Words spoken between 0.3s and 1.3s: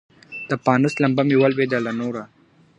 د پانوس لمبه